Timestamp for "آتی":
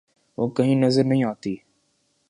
1.23-1.55